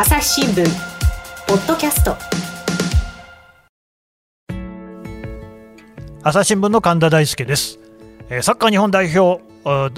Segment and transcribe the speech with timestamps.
[0.00, 0.64] 朝日新聞
[1.48, 2.14] ポッドキャスト。
[6.22, 7.80] 朝日新聞の神田大輔です、
[8.30, 9.42] えーサッカー日本代表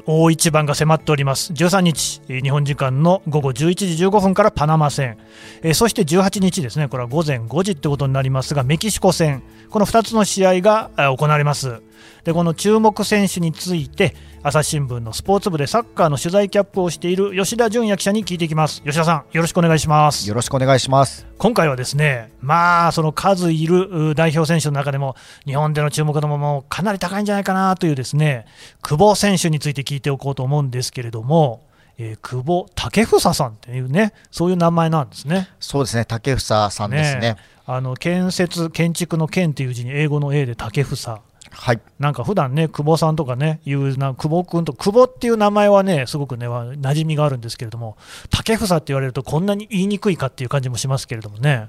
[0.06, 1.52] 大一番が迫っております。
[1.52, 5.18] 13日日本時間の午後11時15分からパナマ戦、
[5.62, 6.88] えそして18日ですね。
[6.88, 9.42] これは午前5時ってことになりますがメキシコ戦。
[9.68, 11.82] この2つの試合が行われます。
[12.24, 21.26] でこの注目選手について朝日新聞のスポーツ部でサッカーの取材キャップをしている吉田純也記者に聞いていきます吉田さんよろしくお願いしますよろしくお願いします。
[21.38, 28.46] 今回はですね、まあ、その数いるう代表選手の中でも、日本での注目度ももうかなり高いんじゃないかなというですね、
[28.82, 31.62] 久保選手について聞いておこうと思うんですけれども、
[31.98, 35.48] えー久保建英さんっていうね、そういう名前なんですね。
[35.60, 37.36] そうですね、竹房さんですね。
[37.66, 41.29] あの建設、建築の建っていう字に英語の A で建英。
[41.50, 41.80] はい。
[41.98, 47.96] なんか普段ね、久保さんとかね、いうな久保君と、久保っていう名前はね、すごくね、わ馴染みがあるんですけれども、
[48.44, 51.68] 建英って言われると、こんなに言いにくいかっていう感じもしますけれどもね。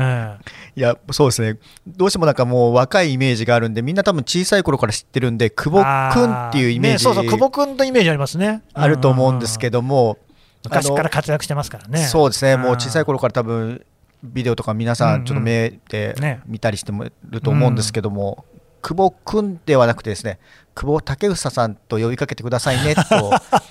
[0.00, 1.58] ええいや、そうですね。
[1.86, 8.62] どうしてもなんかもう若いイメージがあるんで、みんな多分小さい頃から知ってるんで、久保くんっていうイメージ、あねそうそう、久保君のイメージありますね。
[8.74, 10.18] あると思うんですけど、ども、
[10.64, 11.98] 昔から活躍してますからね。
[11.98, 13.84] そうですね、もう小さい頃頃から多分
[14.22, 18.44] ビデオとか皆さんちょっと目でね見たりしてもると思うんですけども、
[18.82, 20.38] 久保くんではなくてですね、
[20.78, 23.02] 久保建英さんと呼びかけてくださいねと、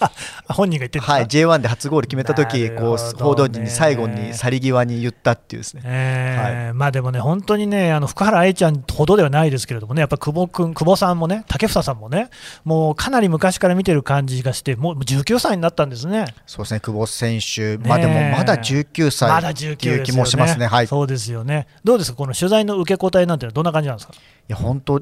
[0.53, 2.71] 本人が言ってはい、J1 で初ゴール決めた時ね。
[2.71, 5.83] こう報道陣に最後に去り際に言ったっていうですね。
[5.85, 12.29] えーまあでもね、本当にね、あの福原愛ちゃんほどではないですけれどもね、やっぱ久保君、久保さんもね、竹房さんもね、
[12.65, 16.25] もうかなり昔から見てる感じがして、もう19歳になったんですね。
[16.45, 21.67] そうですね、久保選手、ねまあでもまだ19ま歳だって19いう気もしますね、はい、いそうですよね。
[21.85, 24.13] どうですか、この取材の受け答えなんてどんな感じなんですか？
[24.47, 25.01] や本当、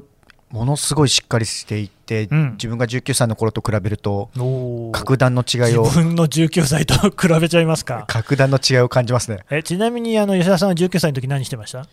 [0.50, 2.52] ものすごいしっかりしていて、うん。
[2.52, 4.30] 自分が19歳の頃と比べると、
[4.92, 8.04] 格段の違い自を、分の19歳と比べちゃいますか？
[8.08, 9.40] 格段の違いを感じますね。
[9.50, 11.86] えちなみにあの吉田さんは19歳の時何してました？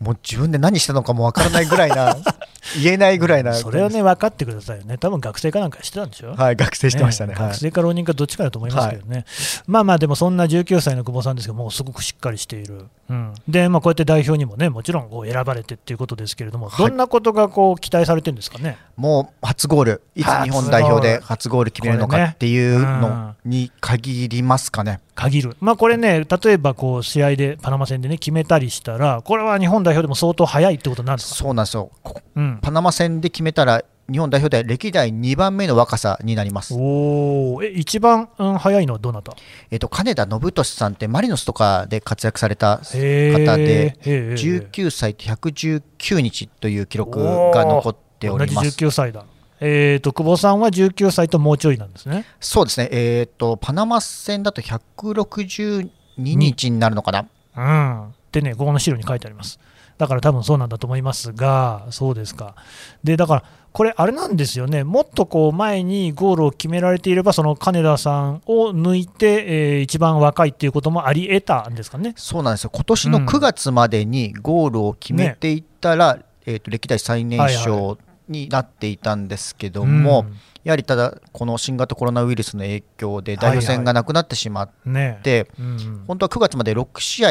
[0.00, 2.16] もう自分で何したのかもわからないぐらいな、
[2.82, 7.34] 言えないぐらいな、それをね分かってくださいよね、多分学生かなんかしてたんでしょ、はい、学生してましたね。
[7.34, 7.48] はい。
[7.50, 9.24] 学生か浪人かどっちかだと思いますけどね、
[9.68, 13.34] まあまあ、でもそんな19歳の久保さんですけど、もうすごくしっかりしている、うん。
[13.48, 16.88] でまあ、こうやって代表にもね、もちろんこう選ばれてっていうことですけれども、はい。
[16.88, 18.78] どんなことがこう期待されてるんですかね？
[18.96, 25.00] もう初ゴール、いつ日本代表で初ゴール決めるのかっていうのに限りますかね。
[25.14, 31.90] 限る、まあ、これね、例えばこう試合でパナマ戦でね決めたりしたら、これは日本代表でも相当早いってことになるんですか、そうなんですよ。
[32.02, 36.74] こうん、パナマ戦で決めたら、日本代表では歴代2番目の若さになります。
[36.74, 39.34] おーえ一番、うん、早いのはどなた？
[39.70, 48.84] えっと、金田信俊さんってマリノスとかで活躍された方で、へー19歳と119日という記録が残っておりま同じす。
[48.84, 49.24] 19歳だ。
[49.60, 52.26] えー、と久保さんは19歳ともうちょいなんですね。
[52.40, 55.88] そうですね、えっと、パナマ戦だと162
[56.18, 57.26] 日になるのかな。
[57.56, 59.58] うん、でね、ここの資料に書いてあります。
[59.96, 62.56] だから多分そうなんだと思いますが、そうですか。
[63.04, 72.14] で、だから、これ、あれなんですよね、もっとこう前にゴールを決められていれば、その金田さんを抜いて、えー一番若いっていうこともあり得たんですかね。
[72.16, 73.26] そうなんですよ、今年のうん。
[73.26, 77.98] 9月までにゴールを決めていったら、えっと歴代最年はい少
[78.28, 80.26] になっていたんですけども、
[80.62, 86.04] やはりただ、この新型コロナウイルスの影響で代表戦がなくなってしまっうん、ねて、うん。
[86.06, 87.30] 本当は9月まで6試合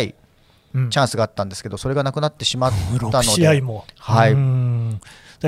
[0.76, 0.90] うん。
[0.90, 4.36] チャンスがあったんですけど、それがなくなってしまったので、6試合も、はい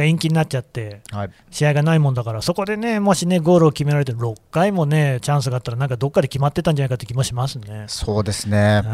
[0.01, 7.85] 延期になっちゃって、はい、試合がないもんだから、そこでね、もしね、ゴールを決められて6回もね、チャンスがあったら、なんかどっかで決まってたんじゃないかって気もしますね。
[7.88, 8.91] そうですねうん、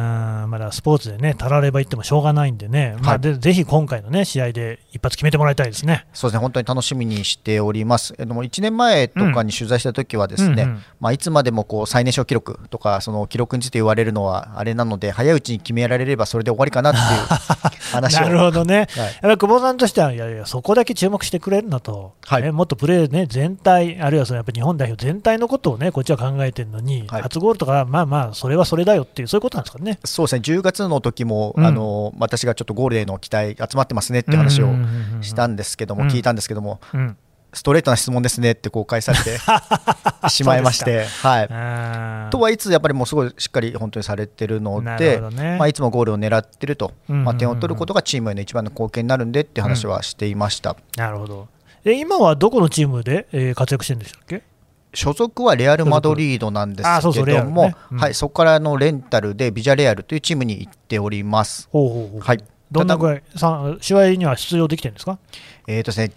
[0.50, 6.06] まだスポーツでね、たられば言ってもしょうがないんでね、まあ、でぜひ今回のね、試合で一発決めてもらいたいですね。
[6.14, 8.14] そうですね、本当に楽しみにしております。
[8.18, 17.06] えでも1年前とかに取材した時はですね、うんうんまあ、いつまでもこう最年少記録とか、その記録について言われるのはあれなので、早いうちに決められればそれで終わりかなっていう
[17.92, 18.22] 話を。
[18.22, 22.44] なるほどね、 はいやっぱり久保さんとしては、いやいや、そこだけ注目してくれるなと、はい。
[22.44, 27.22] ねもっとプレー、ね、全体、あるいはそのやっぱり日本代表全体のことをね、こっちは考えてるのに、はい。
[27.22, 30.00] 初ゴールとか、まあまあ、それはそれだよっていう、そういうことなんですかね。
[30.06, 31.66] そうですね、10月の時も、うん。
[31.66, 34.68] あの私がちょっとゴールへの期待集まってますねって話を
[35.22, 36.10] したんですけども、うん。
[36.10, 37.18] 聞いたんですけども、うん
[37.54, 39.38] ストレートな質問ですねって公開されて
[40.30, 42.32] しまいまして、はい。
[42.32, 45.58] とはいつやっぱりもうすごいしっかり本当にされてるのなで、ね。
[45.58, 47.26] まあ、いつもゴールを狙ってると、うんうんうん。
[47.26, 51.48] まあ、点を取ることがチームへの一番の貢献になるんでって話はしていました、なるほど。
[51.84, 54.44] え今はどこのチームで、えー活躍してるんでしたっけ？
[54.94, 57.76] 所属はレアル・マドリードなんですけども、ね。
[57.92, 57.98] うん。
[57.98, 61.68] はい、そこからのレンタルでビジャレアルというチームに行っております。
[61.72, 62.22] ほうほうほう。
[62.22, 65.18] はい、どんなぐらい、さ試合には出場できてるんですか？
[65.68, 66.12] えーとですね、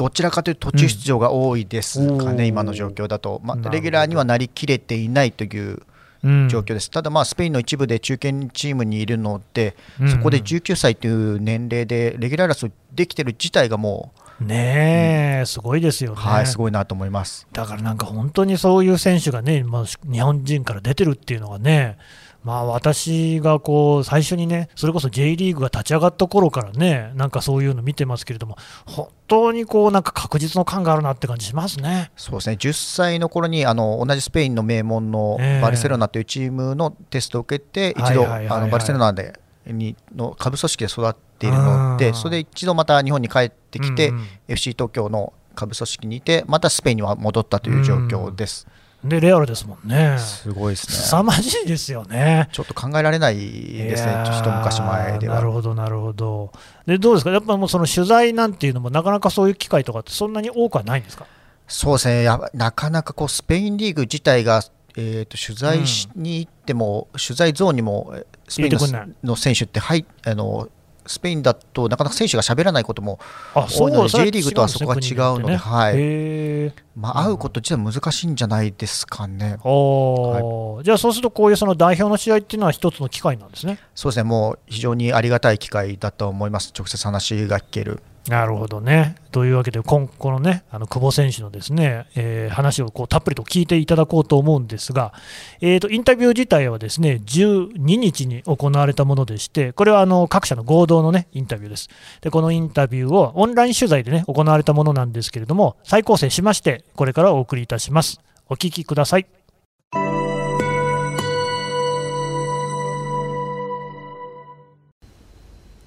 [0.00, 2.46] どちらかというと途中出場が多いですかね、うん。
[2.46, 5.82] 今の状況だと、まあ、レギュラーにはなりきれていないという
[6.22, 6.48] うん。
[6.48, 10.10] 状況です、ただ、まあ、スペインの一部で中堅チームにいるので、うん。
[10.10, 16.20] そこで19歳という年齢でレギュラー争いできてる自体がもねえ、すごいですよう、ね。
[16.22, 17.46] はい、すごいなと思います。
[17.52, 21.98] だからなんか本当にそういう選手がね、まあ、日本人から出てるっていうのがね、
[22.42, 28.56] まあ、私がこう最初にね、それこそ J リーグが立ち上がった頃からね、なんかそういうの見てますけれども、
[28.86, 32.10] 本当にこうなんか確実の感があるなって感じしますね。
[32.16, 32.56] そうですね。
[32.58, 35.60] 10歳の頃にあの同じスペインの名門のええ。
[35.60, 41.96] バルセロナというチームのテストを受けて、一度バルセロナでにの下部組織で育っているのうん。
[41.98, 44.24] で、それで一度また日本に帰ってきて、うんうん。
[44.48, 48.66] FC 東京の下部組織にいて、またスペインには戻ったという状況です。
[49.02, 50.18] で、レアルですもんね。
[50.18, 50.94] すごいですね。
[50.94, 52.48] 凄まじいですよね。
[52.52, 55.36] ちょっと考えられないですね、いやー一昔前では。
[55.36, 56.52] なるほど、なるほど。
[56.86, 61.26] で、どうですか、やっぱもうその取材なんていうのも、なかなかそういう機会とかって、そんなに多くはないんですか？
[61.66, 64.62] そうですね、やばなかなかこうスペインリーグ自体が、
[64.96, 70.68] えー、と取材しに行っても、取材ゾーンにもえスペインの選手って入あの、
[71.10, 73.18] スペインだとなかなか選手が喋らないことも
[73.52, 76.72] あ、多いので、J リーグとはそこが違うので、はい。
[76.96, 79.58] まあ、会うこと自体難しいんじゃないですかね。
[79.64, 80.82] おー。
[80.84, 83.80] じゃあそうすると、こういうその代表の試合っていうのは一つの機会なんですね。
[83.96, 88.00] そうですね、もう非常にありがたい機会だと思います、直接話が聞ける。
[88.28, 89.16] なるほどね。
[89.32, 95.12] というわけで、今このね、あの久保選手のですね、えー話をこうたっぷりと聞いていただこうと思うんですが、
[95.60, 101.88] えーと、インタビュー自体はですね、12日に行われたものでして、これはあの各社の合同のね、インタビューです。
[102.20, 108.20] で、このインタビューをオンライン取材でね、行われたものなんですけれども、再構成しまして、これからお送りいたします。
[108.48, 109.39] お聞きください。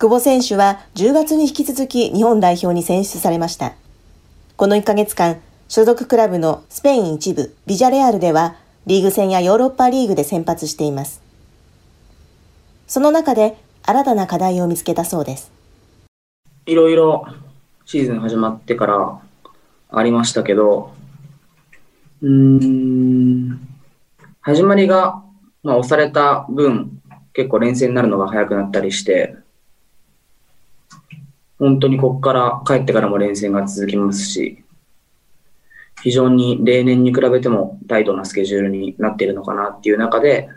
[0.04, 3.72] 久保選手は10月に引き続き日本代表に選出されました。
[4.58, 5.40] この1ヶ月間、
[5.70, 11.22] 所属クラブのスペイン一部ビジャレアルではリーグ戦やヨーロッパリーグで先発しています。
[12.86, 15.54] その中で新たな課題を見つけたそうです。
[16.66, 17.26] いろいろ
[17.86, 19.22] シーズン始まってから
[19.90, 20.92] ありましたけど、
[22.22, 23.58] うん、
[24.42, 25.24] 始まりが、
[25.64, 27.02] まあ、押された分、
[27.32, 29.38] 結構連戦になるのが早くなったりして、
[31.60, 34.64] 本当にここから帰ってからも連戦が続きますし、
[36.02, 40.50] 非常に例年に比べてもタイトなスケジュールになっているのかなっていう中で、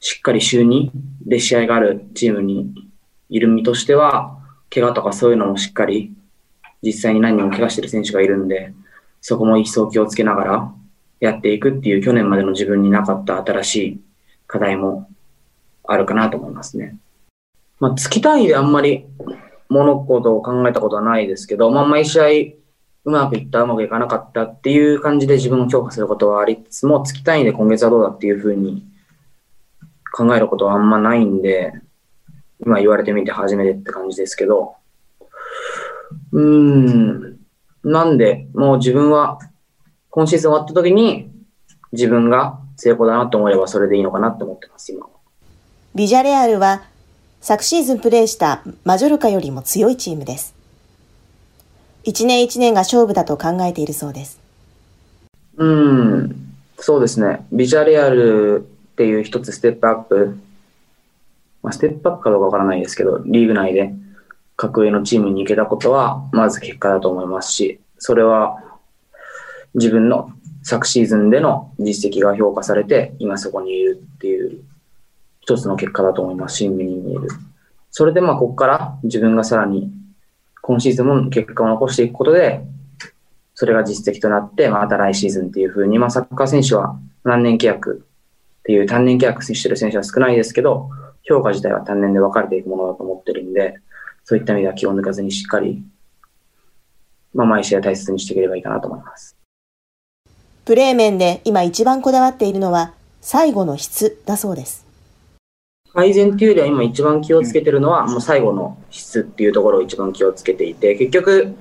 [0.00, 0.90] しっかり週2
[1.24, 2.74] で試合があるチームに
[3.30, 4.38] いる身としては、
[4.72, 6.12] 怪我とかそういうのもしっかり、
[6.82, 8.74] 実際に何人も怪我してる選手がいるんで、
[9.20, 10.74] そこも一層気をつけながら
[11.20, 14.00] やっていくっていう去年までの自分になかった新しい
[14.46, 15.08] 課題も
[15.84, 16.96] あるかなと思いますね。
[17.80, 19.06] まあ、月単位であんまり
[19.68, 22.56] 物事を考えたことはないですけど、まあ、毎試合
[23.06, 28.84] うまくいった、うまくいかなかったっていう感じで自分を評価することはありつつも、月単位で今月はどうだっていうふうに
[30.12, 31.72] 考えることはあんまないんで、
[32.60, 34.74] 今言われてみて初めてって感じですけど、
[36.32, 37.38] うん、
[37.84, 39.38] なんで、もう自分は
[40.10, 41.30] 今シーズン終わった時に
[41.92, 45.06] 自分が成功だなと思えばそれでいいのかなって思ってます、今。
[45.94, 46.82] ビジャレアルは
[47.46, 50.52] 昨シーズンプレーしたマジョルカよりも強いチームです。
[52.02, 54.40] 一年一年が勝負だと考えているそうです。
[55.56, 57.46] うん、そうですね。
[57.52, 60.36] ビジャレアルっていう一つステップアップ、
[61.62, 63.94] まあ、ステップアップかどうかわからないですけど、リーグ内で
[64.56, 68.60] 格上のチームに行けたことは、まず結果だと思いますし、それは
[69.74, 70.32] 自分の
[70.64, 74.64] 昨シーズンでの実績が評価されて、今そこにいるっていう
[75.46, 77.28] 一つの結果だと思いますし、目に見える。
[77.92, 79.92] それでまあ、ここから自分がさらに
[80.60, 82.64] 今シーズンも結果を残していくことで、
[83.54, 88.04] それが実績となって、また来シーズンっていう風に、まあ、サッカー選手は何年契約
[88.58, 90.90] っていう単年契約してる選手は少ないですけど、
[91.22, 93.76] 評価自体は単年で分かれていくものだと思ってるんで、
[94.24, 95.80] そういった意味では気を抜かずにしっかり、
[97.34, 99.36] まあ、毎試合大切にしていければいいかなと思います。
[100.64, 104.85] プレー面で今一番こだわっているのは最後の質だそうです。
[105.96, 111.54] 改善っていうよりは今一番気をつけてるのは、もう最後の質っていうところを一番気をつけていて、結局、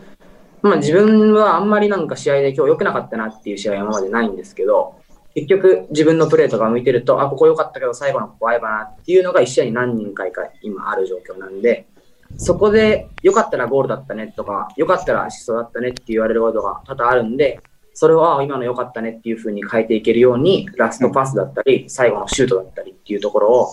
[0.61, 4.99] まあ自分はあんまりなんか試合で今日良くなかったなっていう試合は今までないんですけど、
[5.35, 11.87] 結局自分のプレーとかを見てると、あ、ここ良かったけど最後のここ合えばなっていうのが一試合に何人回か今ある状況なんで、
[12.35, 17.61] そこで良かったらゴールだったねとか、良かったらアシストだったねって言われることが多々あるんで、
[17.93, 23.67] それをあ今の良かったねっていう風に変えていけるように、ラストパスだったり、最後のシュートだったりっていうところを、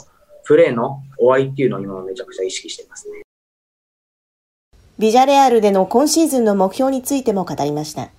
[0.45, 3.23] プレーの終わりっていうのを今はめちゃくちゃ意識してますね。
[4.99, 8.11] ビジャレアルでの今シーズンの目標についても語りました。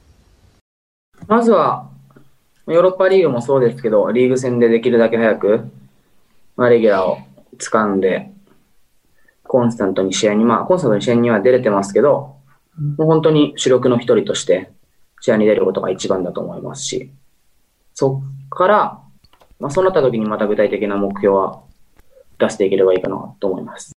[1.27, 1.89] まずは、
[2.67, 5.71] ヨーロッパリーグもそうですけど、リーグ戦でできるだけ早く、
[6.55, 7.19] まあ、レギュラーを
[7.57, 8.31] 掴んで、
[9.43, 12.37] コンスタントに試合に、まあ、コンスタントに試合には出れてますけど、
[12.97, 14.71] もう本当に主力の一人として
[15.21, 17.11] 試合に出ることが一番だと思いますし、
[17.93, 18.99] そっから、
[19.59, 21.61] まあ、そうなった時にまた具体的な目標は
[22.37, 23.93] 出していければいいかなと思います。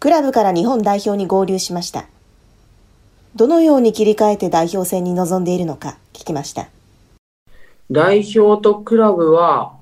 [0.00, 2.06] クラブから日本代表に合流しました。
[3.36, 6.68] どのように切り替えて代表戦に臨んでいるのか聞きました。
[7.90, 9.76] 代表とクラブは、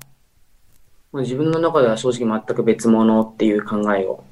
[1.13, 4.23] 自分の中では正直全く別物っていう考えを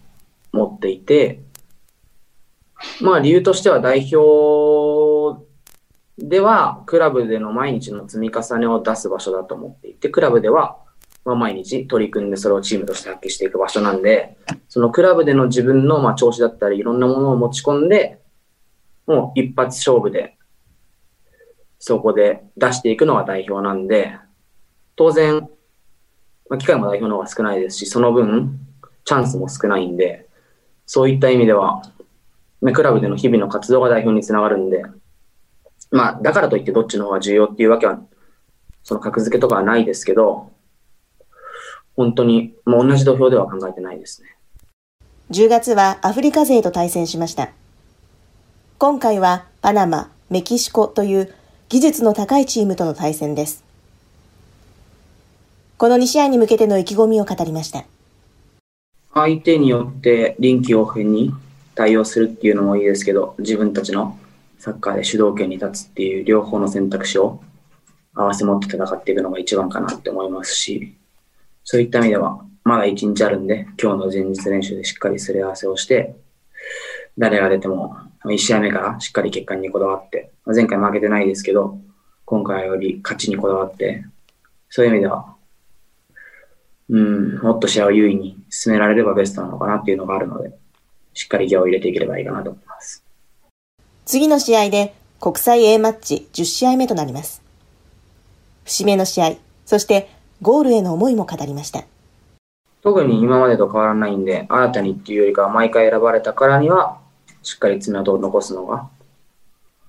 [0.52, 1.42] 持っていて、
[3.02, 5.44] まあ理由としては代表
[6.20, 10.78] ではクラブでの毎日の積み重ねを出す場所だと思っていて、クラブでは
[11.28, 14.38] まあ毎日取り組んでそれをチームとして発揮していく場所なんで、
[14.70, 18.22] そのクラブでの自分のまあ調子だったりいろんなものを持ち込んで、
[19.06, 20.38] もう一発勝負で
[21.80, 24.14] そこで出していくのは代表なんで、
[24.96, 25.50] 当然、
[26.50, 28.60] まあ、機会も代表の方が少ないですし、その分、
[29.04, 30.28] チャンスも少ないんで、
[30.86, 31.82] そういった意味では、
[32.62, 34.84] ね、クラブでの日々の活動が代表につながるんで、
[35.92, 38.00] まあ、だからといってどっちの方が重要っていうわけは、
[38.84, 40.52] その格付けとかはないですけど、
[41.98, 44.30] 本当に、もう同じ土俵では考えてないですね。
[45.32, 47.50] 10月はアフリカ勢と対戦しました。
[48.78, 51.34] 今回はパナマ、メキシコという
[51.70, 53.64] 技術の高いチームとの対戦です。
[55.78, 57.86] この2試合に向けての意気込みを語りました。
[59.14, 61.34] 相手によって臨機応変に
[61.74, 64.18] 対応するっていうのもいいですけど、自分たちの
[64.60, 67.42] サッカーで主導権に立つっていう両方の選択肢を
[68.14, 70.97] 合わせ持って戦っていくのが一番かなって思いますし、
[71.70, 76.16] そういった意味では、まだ1日あるんで、今日の前日練習でしっかりすり合わせをして、
[77.18, 81.78] 誰が出ても1試合目からしっかり結果にこだわって、前回負けてないですけど、
[82.24, 84.06] 今回より勝ちにこだわって、
[84.70, 85.36] そういう意味では、
[86.88, 90.58] うん、もっと試合を優位に進められればベストなのかなっていうのがあるので、
[91.14, 93.04] しっかりギアを入れていければいいかなと思います。
[94.06, 97.42] 次の試合で国際 A マッチ10試合目となります。
[98.64, 101.84] 節目の試合、そしてゴールへの思いも語りました。
[102.84, 107.00] 特に今までと変わらないんで、新たにっていうよりかは毎回選ばれたからには、
[107.42, 108.88] しっかり爪痕を残すのが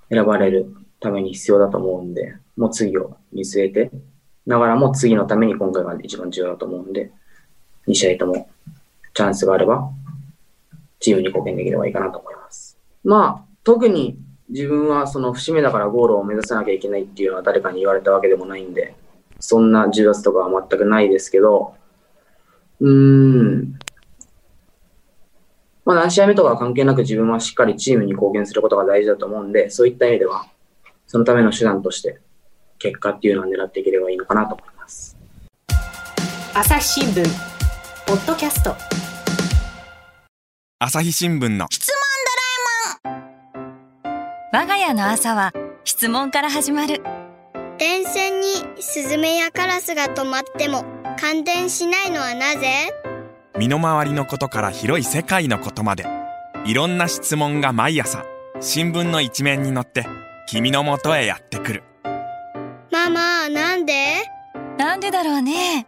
[0.09, 3.91] 選ばれるために必要だと思うんで、もう次を見据えて、
[4.47, 7.13] ながらも次のために今回が一番重要だと思うんで、
[7.87, 8.49] 2試合とも
[9.15, 9.91] チャンスがあれば、
[10.99, 12.79] チームに貢献できればいいかなと思います。
[13.05, 18.95] まあ、特に自分はその節目だからゴールを目指さなきゃいけないっていうのは誰かに言われたわけでもないんで、
[19.39, 21.75] そんな重圧とかは全くないですけど、
[22.81, 23.79] うーん、
[25.85, 30.47] まあ、何試合目とかは関係なく自分はしっかりチームに貢献することが大事だと思うんで、そういった意味では、
[31.07, 32.21] そのための手段として、
[32.79, 35.17] 結果っていうのを狙っていければいいのかなと思います。
[36.55, 37.25] 朝日新聞、
[38.07, 38.75] ポッドキャスト。
[40.81, 41.97] 朝日新聞の質問
[42.93, 44.65] ドラえもん。
[44.65, 45.53] 我が家の朝は
[45.85, 47.28] 質問から始まる。
[47.79, 48.47] 電線に
[48.81, 50.85] スズメやカラスが止まっても
[51.21, 52.93] 感電しないのはなぜ？
[53.57, 56.05] 身の回りのことから広い世界のことまで。
[56.67, 58.25] いろんな質問が毎朝
[58.61, 60.05] 新聞の一面に載って
[60.49, 61.85] 君のもとへやってくる。
[62.91, 64.25] ママなんで？
[64.77, 65.87] なんでだろうね。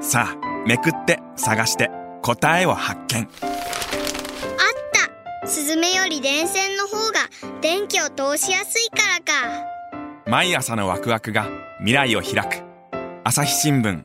[0.00, 3.22] さあめくって探して答えを発見。
[3.22, 3.28] あっ
[5.42, 5.48] た。
[5.48, 7.20] スズメより電線の方が
[7.62, 9.64] 電気を通しやすいからか
[10.28, 11.46] 毎朝のワクワクが
[11.78, 12.64] 未来を開く
[13.22, 14.02] 朝日新聞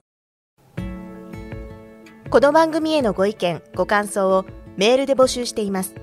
[2.30, 4.46] この番組へのご意見、ご感想を
[4.78, 5.96] メールで募集しています。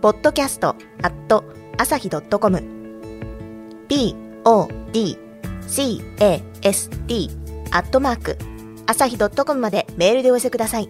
[0.00, 1.42] podcast at
[1.78, 2.62] 朝日 .com
[3.88, 5.18] p, o, d,
[5.66, 7.28] c, a, s, t
[7.72, 8.38] アットマーク
[8.86, 10.88] 朝日 .com までメールでお寄せください。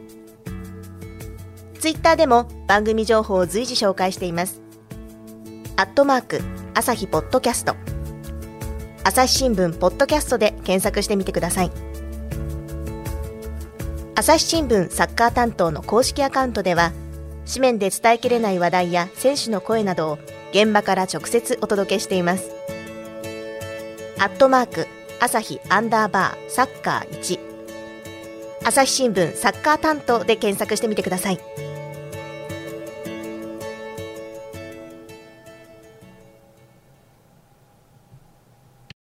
[1.81, 4.61] ツイッターでも番組情報を随時紹介しています。
[5.77, 6.43] アットマーク
[6.75, 7.75] 朝日ポッドキャスト
[9.05, 11.71] 朝日新聞ポッドキャストで検索してみてください。
[14.15, 16.93] 朝日新聞サッカー担当の公式アカウントでは
[17.47, 20.19] 紙面で伝えきれない話題や選手の声などを
[20.53, 22.53] 現場から直接お届けしています
[24.21, 24.87] アットマーク
[25.19, 27.41] 朝日アンダーバーサッカー1
[28.65, 31.72] 朝日新聞サッカー担当で検索してみてください。